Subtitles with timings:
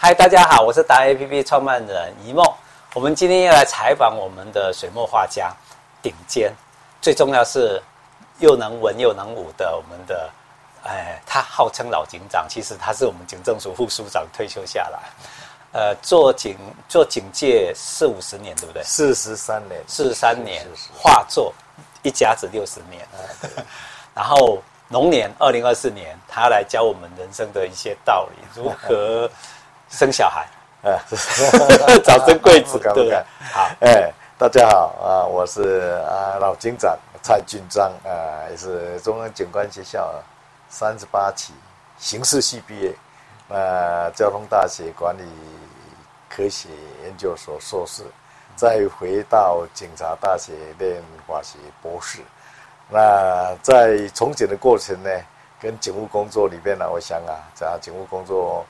[0.00, 2.46] 嗨，大家好，我是达 APP 创办人一梦。
[2.94, 5.52] 我们今天要来采访我们的水墨画家，
[6.00, 6.54] 顶尖，
[7.02, 7.82] 最重要是
[8.38, 10.30] 又能文又能武的我们的，
[10.84, 15.00] 哎，他号称老警长，其实他是我们警政署副署长退休下来，
[15.72, 16.56] 呃，做警
[16.88, 18.80] 做警戒四五十年，对不对？
[18.84, 20.64] 四十三年，四十三年，
[20.96, 21.52] 画作
[22.04, 23.04] 一甲子六十年，
[24.14, 29.28] 然后龙年二零二四年，他来教我们人生的一些道理，如何。
[29.88, 30.46] 生小孩，
[30.82, 30.98] 呃，
[32.04, 33.12] 早生贵子，对，
[33.52, 40.12] 好，哎，大家好啊，我是啊老警长蔡俊章啊，也是中央警官学校
[40.68, 41.54] 三十八期
[41.96, 42.94] 刑事系毕业，
[43.48, 45.22] 呃，交通大学管理
[46.28, 46.68] 科学
[47.04, 48.02] 研究所硕士，
[48.56, 52.20] 再回到警察大学念法学博士。
[52.90, 55.10] 那在从警的过程呢，
[55.58, 58.66] 跟警务工作里面呢，我想啊，在警务工作。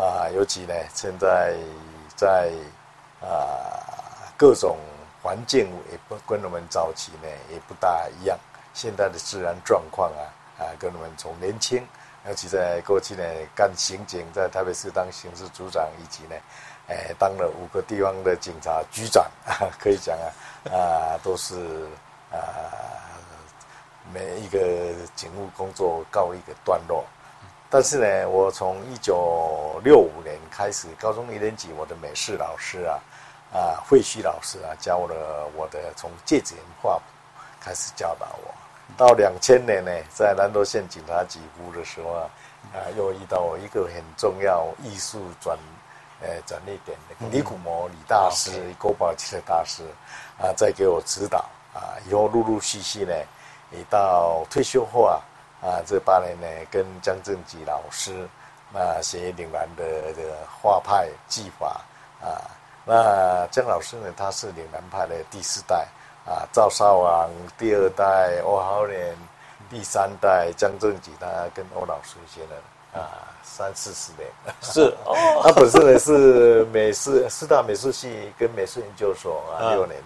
[0.00, 1.54] 啊，尤其呢，现在
[2.16, 2.50] 在
[3.20, 4.78] 啊各种
[5.22, 8.38] 环境也不跟我们早期呢也不大一样。
[8.72, 10.22] 现在的自然状况啊
[10.58, 11.86] 啊，跟我们从年轻，
[12.26, 13.22] 尤其在过去呢
[13.54, 16.36] 干刑警，在台北市当刑事组长，以及呢，
[16.88, 20.26] 哎当了五个地方的警察局长， 啊可以讲啊
[20.72, 21.86] 啊都是
[22.32, 22.38] 啊
[24.14, 24.58] 每一个
[25.14, 27.04] 警务工作告一个段落。
[27.72, 32.98] 但是呢，我从一九六五年开始，高中一年级，我的美术老师啊，
[33.52, 37.00] 啊，惠旭老师啊，教了我的从芥子园画
[37.60, 38.54] 开始教导我。
[38.96, 42.30] 到两千年呢，在南投县警察局服务的时候啊，
[42.72, 45.58] 啊，又遇到一个很重要艺术转，
[46.20, 49.84] 呃，转捩点的李古摩李大师、郭宝奇的大师
[50.38, 51.38] 啊，在给我指导
[51.72, 53.14] 啊，以后陆陆续续呢，
[53.70, 55.20] 也到退休后啊。
[55.62, 58.26] 啊，这八年呢，跟江正吉老师
[58.74, 61.80] 啊学岭南的这个画派技法
[62.20, 62.40] 啊。
[62.84, 65.86] 那江老师呢，他是岭南派的第四代
[66.26, 69.16] 啊，赵少昂第二代，欧豪年
[69.68, 74.28] 第三代，江正吉他跟欧老师学了啊三四十年。
[74.62, 80.00] 是哦， 他本身呢是美术四大美术系跟美术研究所啊六年。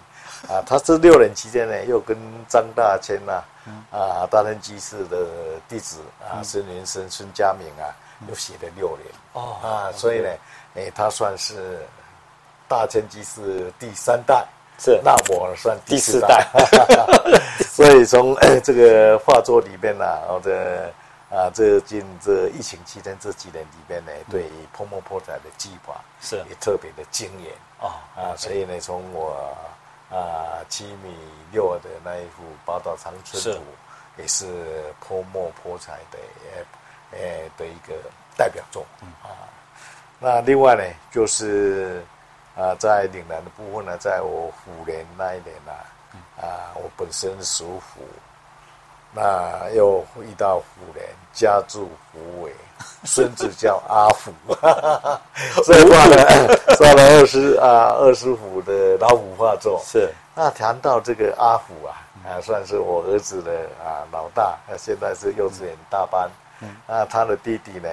[0.49, 2.15] 啊，他这六年期间呢，又跟
[2.47, 3.41] 张大千呐、
[3.89, 5.25] 啊，啊，大天居士的
[5.67, 7.89] 弟子啊，孙云生、孙家明啊，
[8.27, 9.07] 又写了六年。
[9.33, 10.29] 哦，啊，所以呢，
[10.75, 11.79] 哎，他算是
[12.67, 14.45] 大千机是第三代，
[14.79, 16.47] 是，那我算第四代。
[17.69, 20.91] 所以从这个画作里边呢，或者
[21.29, 27.51] 啊，这近这疫情期间这几年里边呢，对泼墨泼彩的技法是也特别的精研。
[27.79, 29.55] 哦，啊，所以呢，从我。
[30.07, 31.17] 啊，七米
[31.51, 33.59] 六的那一幅《宝岛长春图》，
[34.21, 34.45] 也是
[34.99, 36.19] 泼墨泼彩的，
[37.15, 37.93] 呃，的一个
[38.37, 38.85] 代表作。
[39.01, 39.49] 嗯啊，
[40.19, 42.03] 那另外呢，就是
[42.55, 45.71] 啊，在岭南的部分呢，在我虎年那一年呢，
[46.41, 48.01] 啊，我本身属虎。
[49.17, 52.53] 那又遇到虎年，家住虎尾，
[53.05, 54.33] 孙子叫阿虎，
[55.63, 56.17] 所以画了
[56.77, 59.81] 画 了二十啊二十虎的老虎画作。
[59.85, 61.95] 是，那谈到这个阿虎啊，
[62.27, 63.51] 啊，算是我儿子的
[63.81, 66.29] 啊老大，那现在是幼稚园大班。
[66.29, 66.44] 嗯，
[66.87, 67.89] 那他的弟弟呢，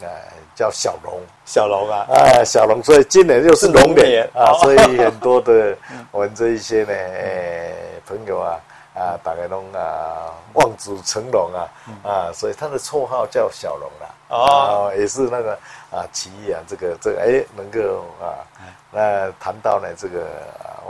[0.00, 0.08] 呃，
[0.54, 4.28] 叫小龙，小龙啊，啊，小龙，所以今年又是龙年。
[4.34, 5.76] 啊，所以很多的
[6.10, 7.72] 我们这一些呢，哎，
[8.06, 8.60] 朋友啊。
[8.94, 11.64] 啊，大概拢啊，望子成龙啊，
[12.04, 14.06] 啊，所以他的绰号叫小龙啦。
[14.28, 15.58] 哦，也是那个
[15.90, 18.44] 啊，奇异啊，这个这个哎，能够啊，
[18.90, 20.26] 那谈到呢这个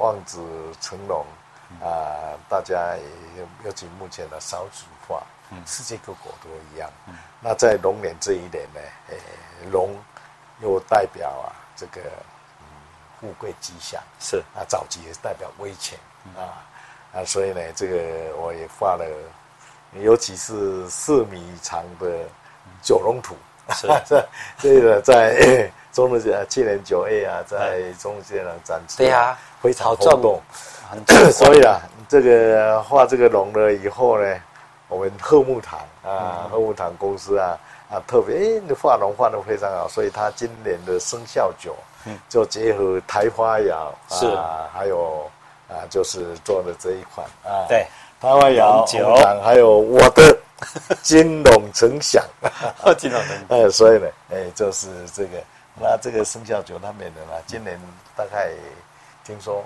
[0.01, 0.41] 望子
[0.81, 1.25] 成龙
[1.81, 4.92] 啊，大家也尤其目前的少子化，
[5.67, 6.91] 世界各国都一样。
[7.41, 8.81] 那在龙年这一年呢，
[9.11, 9.15] 哎，
[9.71, 9.97] 龙
[10.61, 12.01] 又代表啊这个
[13.21, 14.39] 富贵吉祥，是。
[14.55, 15.99] 啊，早期也是代表威权。
[16.37, 16.65] 啊。
[17.15, 17.97] 啊，所以呢，这个
[18.37, 19.05] 我也画了，
[20.01, 22.07] 尤其是四米长的
[22.83, 23.37] 九龙图，
[23.75, 23.87] 是。
[24.07, 30.41] 这这个在 中日节去年九月啊，在中日节的展出，对呀，非常轰动，
[31.31, 31.79] 所以啊，
[32.09, 34.41] 这个画这个龙了以后呢，
[34.93, 37.59] 我们贺木堂啊，贺木堂公司啊
[37.91, 41.75] 啊特别，哎，你画龙画的非常好，所以他今年的生肖酒，
[42.05, 42.19] 嗯。
[42.29, 44.27] 就结合台花窑是。
[44.29, 45.31] 啊，还有。
[45.69, 47.87] 啊，就是做的这一款啊，对，
[48.21, 50.39] 台花窑酒，还有我的
[51.01, 52.23] 金龙呈祥，
[52.99, 55.43] 金龙呈祥， 哎，所以呢，哎，就是这个，
[55.81, 57.81] 那这个生肖酒他们的呢，今年
[58.15, 58.51] 大概
[59.25, 59.65] 听说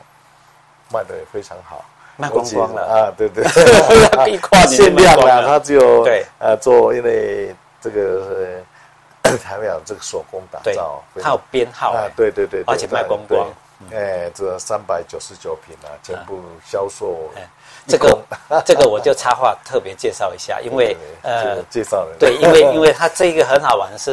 [0.92, 1.84] 卖的也非常好，
[2.16, 2.82] 卖光光了。
[2.82, 3.44] 啊，对对，
[4.66, 8.62] 限量啊，它只有对，呃，做因为这个
[9.44, 13.46] 还有这个手工打造，它有编号啊，对对对，而且卖光光。
[13.92, 17.30] 哎，这三百九十九瓶啊，全部销售。
[17.86, 18.18] 这个
[18.64, 24.12] 这个我就插话特别介绍一下， 因为呃，介绍了对，因为 因为它这个很好玩的是，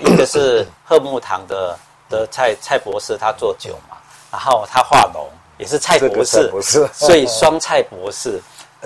[0.00, 1.78] 一个是贺木堂的
[2.08, 3.96] 的蔡蔡博士他做酒嘛，
[4.32, 5.24] 然后他画龙
[5.60, 6.50] 也是蔡博士，
[6.94, 8.40] 所以双蔡博士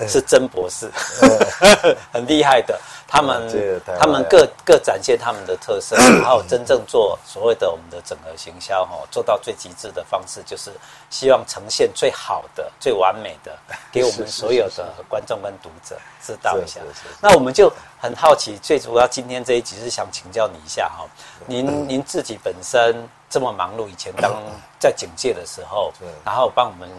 [0.07, 0.89] 是真博士，
[2.11, 2.79] 很厉害的。
[3.07, 3.47] 他们
[3.99, 10.71] 他们各各展现他们的特色， 然后真正做所谓的我们的整合行销哈，做到最极致的方式，就是
[11.09, 13.55] 希望呈现最好的、最完美的，
[13.91, 16.81] 给我们所有的观众跟读者知道一下。
[17.21, 17.71] 那我们就
[18.01, 21.07] 很好奇，最主要今天这一集是想请教你一下哈，
[21.45, 24.33] 您您自己本身这么忙碌，以前当
[24.79, 25.93] 在警界的时候，
[26.25, 26.89] 然后帮我们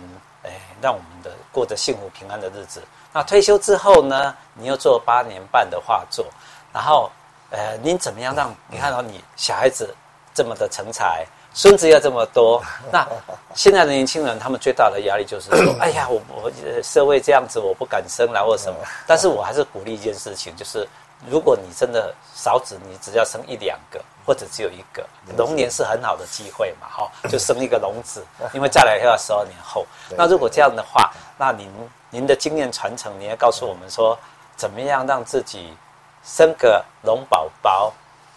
[0.46, 2.82] 哎，让我们的过着幸福平安的日子。
[3.12, 4.34] 那退休之后呢？
[4.54, 6.24] 你又做八年半的画作，
[6.72, 7.10] 然后，
[7.50, 9.94] 呃，您怎么样让你看到你小孩子
[10.32, 12.62] 这么的成才，孙子又这么多？
[12.90, 13.06] 那
[13.54, 16.52] 现在的年轻人，他们最大的压力就是说， 哎呀，我我
[16.82, 18.78] 社会这样子，我不敢生了或什么。
[19.06, 20.88] 但是我还是鼓励一件事情，就是。
[21.28, 25.04] 如果你真的少子，你只要生一两个，或者只有一个，
[25.36, 29.86] 龙年是很好的机会嘛，哈，就生一个龙子，因为再来要十二年后。
[30.16, 31.70] 那如果这样的话，那您
[32.10, 34.18] 您的经验传承，您要告诉我们说，
[34.56, 35.74] 怎么样让自己
[36.22, 37.92] 生个龙宝宝？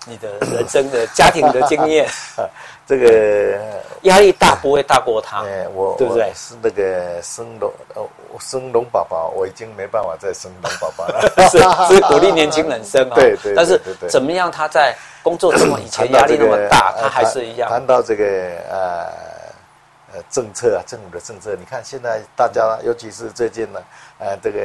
[0.05, 2.07] 你的人生的家庭的经验，
[2.87, 3.59] 这个
[4.03, 6.31] 压力大不会大过他，哎，我对不对？
[6.33, 8.07] 是那个生龙哦，
[8.39, 11.21] 生龙宝宝，我已经没办法再生龙宝宝了。
[11.51, 11.59] 是
[11.93, 13.53] 是鼓励年轻人生啊，对对。
[13.53, 14.49] 但是怎么样？
[14.49, 17.69] 他在工作这么以前压力那么大，他还是一样。
[17.69, 18.25] 谈到这个
[18.69, 19.05] 呃
[20.13, 23.81] 呃政策啊，政府的政策，你看现在大家，尤其是最近呢，
[24.17, 24.59] 呃，这个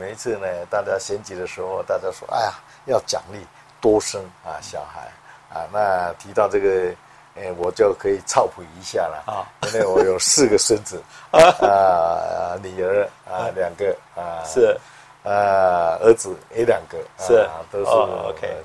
[0.00, 2.52] 每一次呢，大家选举的时候，大家说，哎呀，
[2.86, 3.38] 要奖励。
[3.80, 5.08] 多生啊，小孩。
[5.48, 6.92] 啊，那提到这个，
[7.36, 11.00] 哎，我就可以操普一下了啊，因为我有四个孙子
[11.30, 14.76] 啊，女儿啊两个啊，是。
[15.22, 17.48] 啊，儿子也两个，是。
[17.70, 18.56] 都是 OK，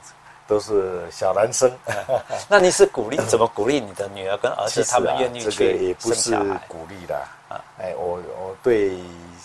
[0.48, 1.72] 都是小男生。
[2.50, 6.36] 那你是鼓励怎么鼓励你的女儿跟儿子他们愿意去这个也不是
[6.68, 7.16] 鼓励的
[7.50, 9.00] 啊，哎，我我对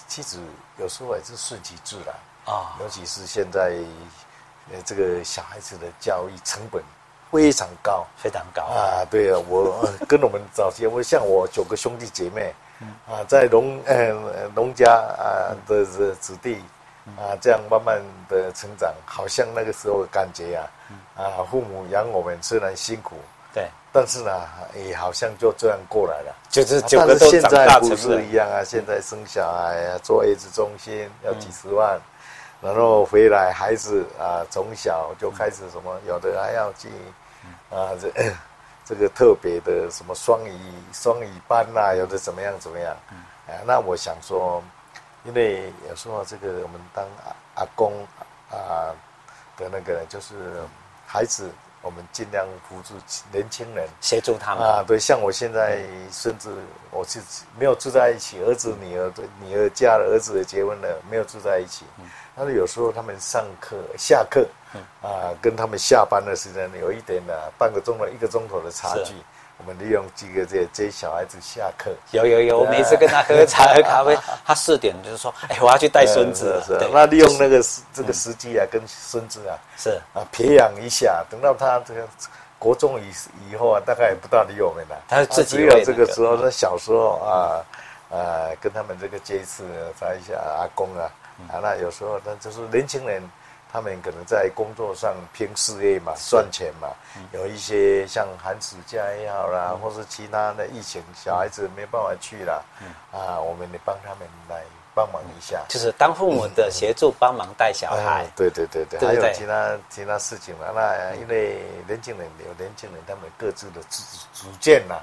[0.09, 0.39] 妻子
[0.79, 2.15] 有时候也是顺其自然
[2.45, 3.79] 啊，尤其是现在。
[4.73, 6.83] 呃，这个小孩子的教育成本
[7.31, 9.05] 非常高，非常高啊！
[9.11, 12.53] 对啊，我跟我们早期，我像我九个兄弟姐妹，
[13.07, 14.13] 啊，在农呃
[14.55, 16.61] 农家啊的的子弟
[17.17, 20.67] 啊，这样慢慢的成长，好像那个时候感觉啊，
[21.17, 23.17] 啊，父母养我们虽然辛苦，
[23.53, 24.33] 对，但是呢，
[24.75, 27.67] 也好像就这样过来了，就是九个都长大成人。
[27.69, 32.01] 但是现在不是一样啊，现在生小孩啊，做月子中心要几十万。
[32.61, 36.88] 然后回来，孩子啊，从小就开始什么，有的还要去
[37.70, 38.11] 啊，这
[38.85, 40.58] 这个特别的什么双语
[40.93, 42.97] 双语班呐、啊，有的怎么样怎么样，
[43.47, 44.62] 啊，那我想说，
[45.25, 47.93] 因为有时候这个我们当阿阿公
[48.50, 48.94] 啊
[49.56, 50.35] 的那个，就是
[51.06, 51.50] 孩子。
[51.87, 52.94] 我们尽量扶助
[53.31, 54.83] 年轻人，协助他们啊。
[54.85, 55.79] 对，像我现在
[56.11, 56.50] 甚至，
[56.91, 57.21] 我是
[57.56, 61.85] 没有住在一起，儿子、女儿，对，女儿嫁了，儿子也结婚了，没有住在一起。
[62.35, 64.44] 但是有时候他们上课、下课，
[65.00, 69.15] 啊，跟他们下班的时间有一点的半个钟头、一个钟头的差距。
[69.58, 80.00] 我们利用几个这接小孩子下课，有有有，我每次跟他喝茶喝咖啡， 他四点就是说，哎，我要去带孙子，是那利用那个时这个时机啊，跟孙子啊，是。
[80.12, 82.07] 啊，培养一下，等到他这个
[82.59, 83.11] 国中以
[83.50, 84.97] 以后啊，大概也不大理我们了。
[85.09, 87.64] 他自己有这个时候，那小时候啊，
[88.11, 89.64] 呃，跟他们这个接触，
[89.99, 91.11] 查一下阿公啊，
[91.49, 93.23] 啊，那有时候那就是年轻人。
[93.76, 96.88] 他们可能在工作上拼事业嘛，赚钱嘛，
[97.33, 102.64] 有一些像寒暑假也好啦，或是其他的疫情，小孩子没办法去了，
[103.12, 104.62] 啊，我们得帮他们来
[104.95, 110.68] 帮忙一下，就是当父母的协助帮忙带小孩，对对对对，还有其他其他事情嘛。
[110.75, 114.02] 那因为年轻人有年轻人他们各自的主
[114.33, 114.95] 主见呐，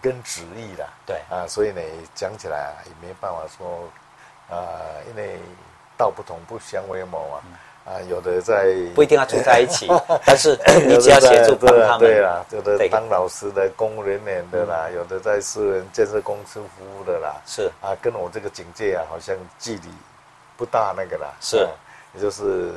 [0.00, 1.20] 跟旨意啦，对。
[1.28, 1.82] 啊，所以呢
[2.14, 3.88] 讲起来也没办法说，
[4.56, 5.40] 啊，因为
[5.96, 7.42] 道不同不相为谋啊。
[7.90, 9.88] 啊，有的在不一定要住在一起，
[10.24, 10.56] 但是
[10.86, 11.98] 你只要协助帮他们。
[11.98, 17.34] 对啦，有的当老师的、公务人员的啦，有的在私人建设公司服务的啦。
[17.44, 19.88] 是啊，跟我这个警戒啊，好像距离
[20.56, 21.26] 不大那个啦。
[21.40, 21.66] 是，
[22.14, 22.70] 也就是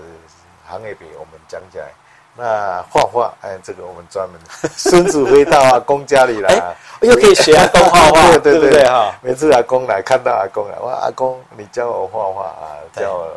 [0.67, 1.91] 行业比我们讲起来，
[2.36, 4.41] 那画画，哎，这个我们专门
[4.75, 9.13] 孙子回到阿公家里来，又可以学阿公画画， 对对对哈？
[9.22, 13.27] 每次阿公来看到阿公来，哇，阿公你教我画画啊，教我。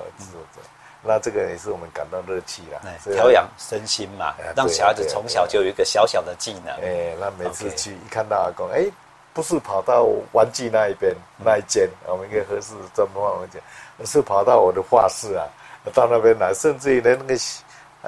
[1.07, 2.81] 那这个也是我们感到乐趣啦，
[3.13, 6.75] 调养身心嘛，让小孩子从小就有一个小小的技能。
[6.83, 8.85] 哎，那每次去一看到阿公，哎，
[9.33, 13.59] 不是跑到玩具那一边那一间，我们一个合适专门玩玩具，
[13.99, 15.47] 而是跑到我的画室啊，
[15.95, 17.41] 到那边来，甚至于连那个。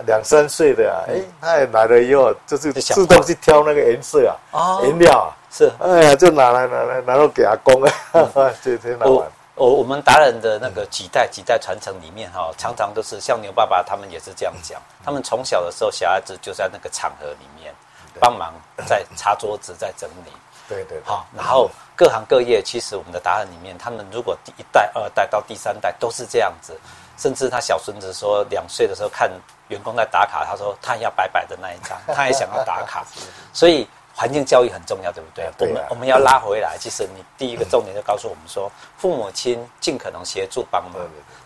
[0.06, 7.90] 两三岁的啊，哎，他也来了以后，就是自动去挑那个颜色啊，颜料啊，是，哎呀，就拿来拿来，然后给阿公啊，
[8.62, 9.28] 就挺好玩。
[9.58, 17.74] 我我们达人的那个几代几代传承里面哈，常常都是像牛爸爸他们也是这样讲，他们从小的时候，小孩子就在那个场合里面
[18.20, 18.54] 帮忙
[18.86, 20.32] 在擦桌子，在整理。
[20.68, 21.00] 对对。
[21.04, 26.78] 好，然后各行各业，其实我们的达人里面，他们如果第一代、二代到第三代都是这样子。
[27.16, 29.28] 甚至他小孙子说，两岁的时候看
[29.66, 33.04] 员工在打卡，他说他要白白的那一张， 他也想要打卡。
[33.52, 33.88] 所以
[34.18, 35.48] 环境教育很重要，对不对？
[35.60, 36.76] 我们我们要拉回来。
[36.76, 40.94] 其实你第一个重点就告诉我们说，父母亲尽可能协助帮忙。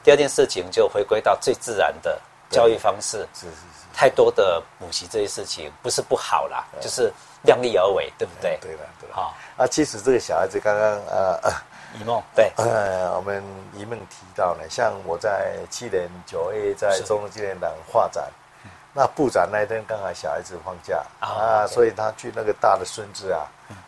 [0.03, 3.29] 第二件事情就回归到最自然的教育方式。
[3.35, 3.83] 是是是。
[3.93, 7.13] 太多的补习这些事情不是不好啦，就是
[7.43, 8.57] 量力而为，对不对？
[8.63, 9.15] 对的，对的。
[9.15, 11.39] 好啊，其实这个小孩子刚刚呃。
[12.01, 18.31] 一梦对，呃，我们一梦提到呢，像我在去年九月在中央纪念堂画展，
[18.93, 23.41] 那部长那一天刚好小孩子放假啊，所以他去那个大的孙子啊，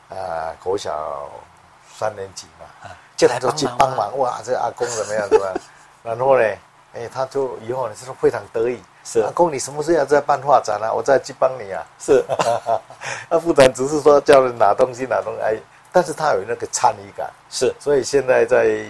[0.09, 1.29] 啊，国小
[1.97, 5.55] 三年级嘛，就他都去帮忙哇，这阿公怎么样怎么样，
[6.03, 6.45] 然后呢，
[6.95, 9.21] 哎，他就以后呢就是非常得意，是。
[9.21, 10.93] 阿公你什么时候要再办画展啊？
[10.93, 12.25] 我再去帮你啊，是，
[13.29, 15.57] 那部长只是说叫人拿东西拿东西哎。
[15.97, 18.85] 但是他有那个参与感，是，所以现在在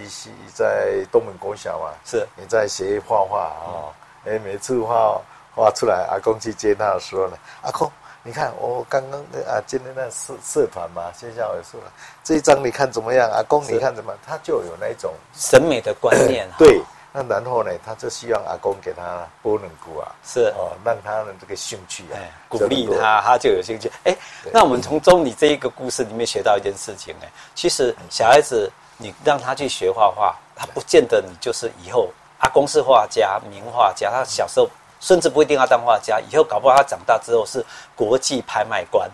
[0.54, 3.92] 在东门国小嘛，是，你在学画画啊，
[4.24, 5.20] 哎，每次画
[5.54, 7.90] 画出来，阿公去接他的时候呢，阿公，
[8.22, 11.92] 你看我刚刚啊，今天那社社团嘛，线下也说了，
[12.22, 13.30] 这一张你看怎么样？
[13.30, 14.12] 阿公你看怎么？
[14.26, 16.82] 他就有那种审美的观念， 对。
[17.16, 22.18] 那然后呢，他就希望阿公给他拨能鼓啊，是哦，让他的这个兴趣啊，
[22.48, 23.88] 鼓励他，他就有兴趣。
[24.02, 24.16] 哎，
[24.52, 34.68] 那我们从中你这一个故事里面学到一件事情，哎，其实小孩子你让他去学画画，他不见得你就是以后阿公是画家、名画家，他小时候
[35.04, 37.62] 甚至不一定要当画家，以后搞不好他长大之后是
[37.94, 39.10] 国际拍卖官，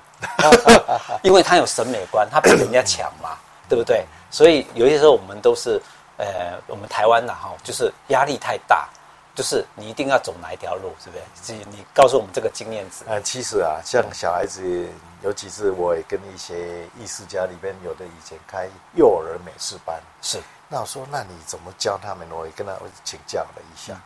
[1.23, 3.37] 因为他有审美观，他比人家强嘛，
[3.69, 4.07] 对不对？
[4.31, 5.83] 所以有些时候我们都是。
[6.23, 8.87] 呃，我们台湾的，哈，就是压力太大，
[9.35, 11.55] 就是你一定要走哪一条路，是不是？
[11.71, 13.07] 你告诉我们这个经验值。
[13.09, 14.87] 呃，其实啊，像小孩子，
[15.23, 20.39] 尤其是我也跟一些艺术家里边有的以前开幼儿美术班，是。
[20.69, 22.29] 那我说，那你怎么教他们？
[22.31, 23.99] 我也跟他请教了一下。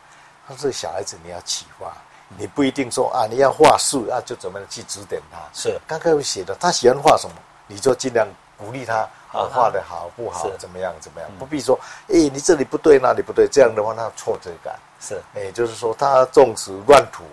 [0.47, 1.91] 他说，小孩子你要启发，
[2.37, 5.39] 你不一定说啊，你要画树啊，就怎么去指点他。
[5.53, 5.79] 是。
[5.87, 7.35] 刚刚有写的，他喜欢画什么，
[7.67, 9.07] 你就尽量鼓励他。
[9.35, 10.49] 啊，画的好不好？
[10.57, 10.93] 怎么样？
[11.01, 11.29] 怎么样？
[11.37, 15.21] 不必说，哎，你这里不对，那里不对，这样的话，那挫折感是。
[15.33, 17.25] 哎，就是说，他纵使乱涂，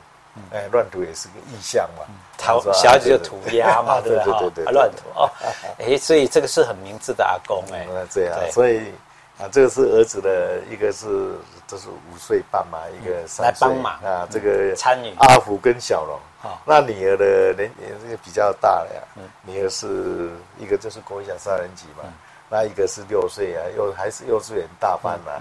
[0.51, 2.05] 哎，乱涂也是个意象嘛。
[2.37, 5.31] 他小孩子就涂鸦嘛， 对对对对，乱涂哦。
[5.79, 7.87] 哎，所以这个是很明智的阿公哎。
[8.11, 8.93] 这样，所以
[9.39, 11.35] 啊，这个是儿子的一个是，
[11.67, 13.45] 这是五岁半嘛，一个三岁。
[13.45, 16.19] 来帮忙啊，这个参与阿福跟小龙。
[16.41, 19.03] 好，那女儿的年龄是比较大了呀。
[19.17, 22.05] 嗯，女儿是一个就是国小三年级嘛，
[22.49, 25.33] 那一个是六岁啊，又还是幼稚园大班嘛。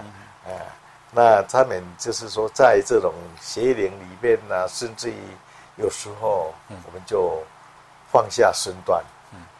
[0.46, 0.52] 哎，
[1.10, 5.16] 那他们就是说，在这种学龄里面呢，甚至于
[5.76, 7.42] 有时候我们就
[8.10, 9.02] 放下身段，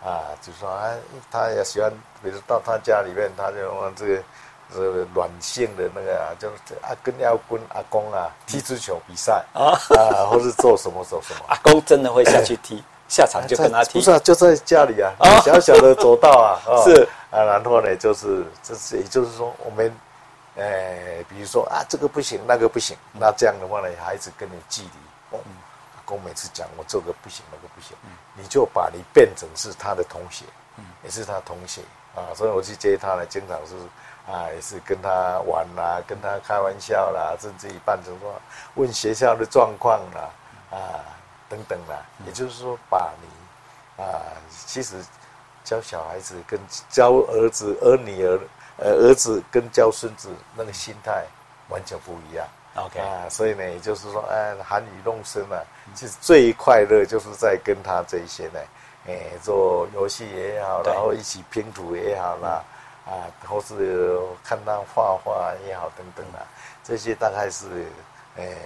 [0.04, 0.90] 啊，就说啊，
[1.30, 1.90] 他也喜欢，
[2.22, 4.22] 比如到他家里面，他就用这个。
[4.74, 11.44] 这个软性的那个啊，就是阿跟要跟阿公啊踢足球比赛啊啊，或是做什么做什么。
[11.48, 13.98] 阿公真的会下去踢，下场就跟他踢。
[13.98, 15.12] 不是啊，就在家里啊，
[15.44, 16.56] 小小的走道啊，
[16.88, 19.94] 是啊，然后呢，就是这是，也就是说，我们，
[20.56, 25.38] 呃，比如说啊，这个不行，那个不行，那这样的话呢，孩子跟你距离，
[26.12, 27.96] 公每次讲我这个不行，那个不行，
[28.34, 30.44] 你就把你变成是他的同学，
[31.02, 31.80] 也是他同学
[32.14, 33.74] 啊，所以我去接他呢，经常是。
[34.24, 38.32] 啊，也是跟他玩啦，跟他开玩笑啦，甚至于扮成说
[38.76, 40.30] 问学校的状况啦，
[40.70, 40.78] 啊
[41.48, 44.94] 等等啦，也就是说，把你啊，其实
[45.64, 46.56] 教小孩子跟
[46.88, 48.38] 教儿子、儿女儿
[48.76, 51.24] 呃儿子跟教孙子那个心态
[51.68, 52.46] 完全不一样。
[52.74, 55.62] OK 啊，所以呢，也就是说，哎，含饴弄生啊，
[55.94, 58.60] 其实最快乐就是在跟他这些呢，
[59.06, 62.62] 哎，做游戏也好，然后一起拼图也好啦。
[63.04, 66.46] 啊，或是看他画画也好，等等啊，
[66.84, 67.66] 这些大概是，
[68.36, 68.56] 诶，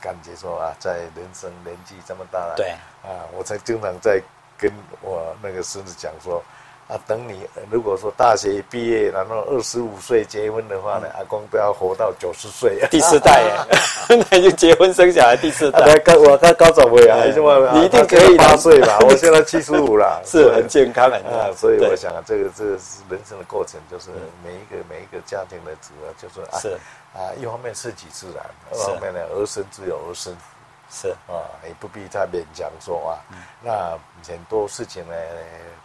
[0.00, 2.70] 感觉说啊，在人生年纪这么大了，对，
[3.02, 4.22] 啊，我才经常在
[4.56, 6.42] 跟我那个孙子讲说，
[6.86, 15.80] 啊，等你如果说大学毕业，然后二十五岁结婚的话呢，阿公都要活到九十岁，第四代耶， 那就结婚生小孩第四代。
[16.14, 18.98] 我刚高长辈啊，你一定可以八岁吧？
[19.08, 21.48] 我现在七十五了，是很健康的啊。
[21.56, 24.10] 所以我想啊，这个这个是人生的过程，就是
[24.44, 26.68] 每一个每一个家庭的主要就是啊，是
[27.14, 30.42] 啊，一方面顺其自然，二方面呢，儿孙自有儿孙福。
[30.90, 31.34] 是啊，
[31.66, 33.18] 也不必太勉强说啊。
[33.30, 35.14] 嗯、那很多事情呢，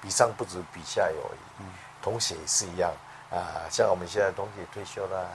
[0.02, 1.62] 比上不足，比下有余。
[1.62, 1.66] 嗯、
[2.02, 2.92] 同学也是一样
[3.32, 5.28] 啊，像我们现在同学退休了，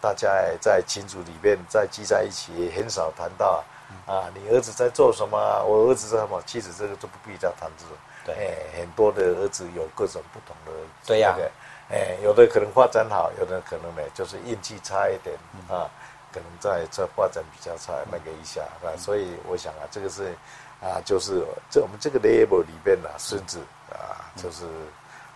[0.00, 0.28] 大家
[0.60, 5.38] 在群组里面再聚在一起，也很少谈到、嗯、啊，你儿子在做什么？
[5.64, 6.42] 我儿子在什么？
[6.44, 7.96] 其实这个都不必再谈这种。
[8.24, 10.72] 对、哎，很多的儿子有各种不同的、
[11.02, 11.18] 这个。
[11.18, 11.68] 对呀、啊。
[11.92, 15.90] 哎，有的可能发展好，有的可能呢，就是运气差一点、嗯、啊。
[16.32, 20.34] 可能在这发展比较差，那个一下啊，所以我想啊，这个是
[20.80, 23.60] 啊，就是这我们这个 label 里边呢，孙子
[23.90, 24.64] 啊，就是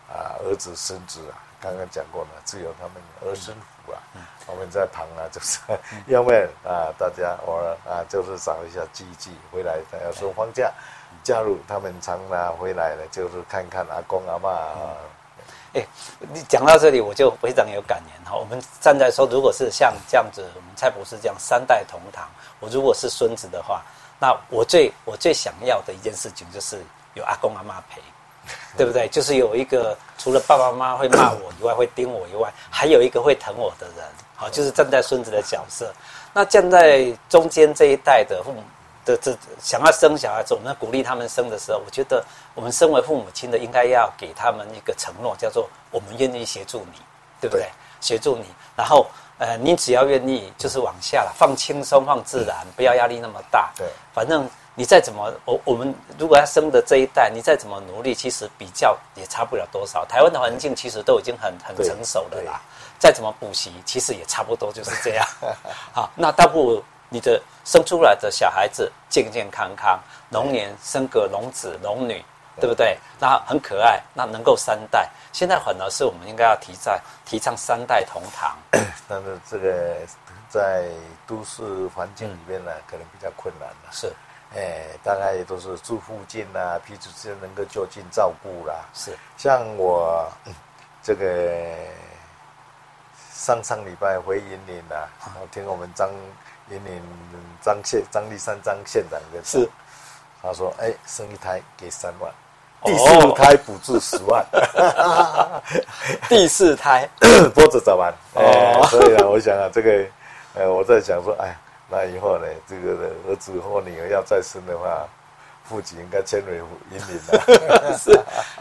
[0.08, 3.98] 啊，儿子孙子啊，刚刚讲过了，只有他们儿孙福啊，
[4.46, 5.60] 我们在旁啊，就是
[6.06, 6.32] 要么
[6.64, 10.72] 啊，大家我啊，就是找一下记一记，回来要说放假，
[11.22, 14.48] 加入他们常啊回来了，就是看看阿公阿嬷。
[15.74, 15.84] 哎，
[16.32, 18.36] 你讲到这里，我就非常有感言哈。
[18.36, 22.28] 我们站在说，如果是像这样子，我们蔡博士这样三代同堂，
[22.60, 23.82] 我如果是孙子的话，
[24.20, 26.80] 那我最我最想要的一件事情就是
[27.14, 28.00] 有阿公阿妈陪，
[28.76, 29.08] 对不对？
[29.08, 35.92] 就是有一个除了爸爸妈妈会骂我以外，会盯我以外，还有一个会疼我的人，好，就是站在孙子的角色。
[36.32, 38.62] 那站在中间这一代的父母。
[39.04, 46.98] 的这想要生小孩子，我们鼓励他们生的时候，我觉得我们身为父母亲的，应该要给他们一个承诺，叫做我们愿意协助你，
[47.40, 47.68] 对不对？
[48.00, 48.44] 协助你，
[48.76, 49.06] 然后
[49.38, 53.72] 呃，你只要愿意，就是往下了，放轻松，放自然，不要压力那么大。
[53.74, 60.04] 对，反正你再怎么，我我们如果要生的这一代，你再怎么努力，其实比较也差不了多少。
[60.04, 62.60] 台湾的环境其实都已经很很成熟了啦，
[62.98, 65.26] 再怎么补习，其实也差不多就是这样。
[65.94, 66.84] 好，那倒不如。
[67.14, 72.20] 你的生出来的小孩子健健康康，龙年生个龙子龙女，
[72.60, 72.98] 对不对？
[73.20, 75.08] 那很可爱，那能够三代。
[75.32, 78.58] 现在反而是我们应该要提倡提倡三代同堂。
[79.06, 79.94] 但是这个
[80.48, 80.88] 在
[81.24, 83.92] 都市环境里面呢，嗯、可能比较困难了。
[83.92, 84.12] 是，
[84.56, 88.74] 哎，大概也都是住附近啊，彼此之间能够就近照顾啦。
[88.92, 90.28] 是，像我
[91.00, 91.62] 这个
[93.32, 95.06] 上上礼拜回云林啊，
[95.40, 96.10] 我听我们张。
[96.66, 97.02] 年年
[97.62, 99.68] 张县张立山张县长的是，
[100.42, 102.32] 他说：“哎，生一胎给三万，
[102.84, 104.44] 第四胎补助十万，
[106.28, 107.08] 第四胎
[107.54, 110.04] 波折早完。”哦，所以啊，我想啊，这个，
[110.54, 111.56] 呃，我在想说，哎，
[111.88, 115.06] 那以后呢，这个的儿子或女儿要再生的话，
[115.64, 116.52] 父亲应该迁回
[116.90, 117.96] 云林了。
[117.96, 118.12] 是，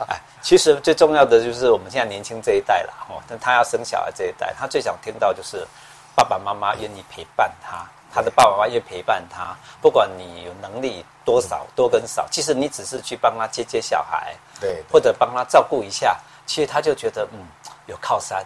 [0.07, 5.65] 哎，其实最重要的就是我们现在年轻这一代了，哦，但他要生小孩这一代，他最想听到就是。
[6.15, 17.39] 爸爸妈妈愿意陪伴他，他的爸爸妈妈愿意陪伴他，不管你有能力多少多跟少，其实你只是去帮他接接小孩，对，或者帮他照顾一下，其实他就觉得嗯
[17.87, 18.45] 有靠山。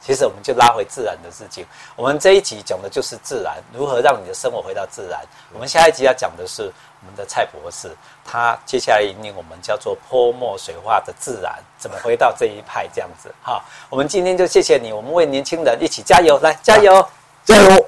[0.00, 1.66] 其实我们就拉回自然的事情。
[1.96, 5.20] 我们这一集讲的就是自然，如何让你的生活回到自然。
[5.52, 13.32] 我们下一集要讲的是我们的蔡博士，他接下来引领我们叫做泼墨水画的自然，怎么回到这一派这样子。
[13.42, 17.06] 哈，我们今天就谢谢你，我们为年轻人一起加油，来加油，
[17.44, 17.86] 加油！